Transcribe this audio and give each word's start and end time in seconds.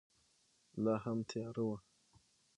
لا 0.83 0.95
هم 1.05 1.17
تیاره 1.29 1.63
وه. 1.67 1.77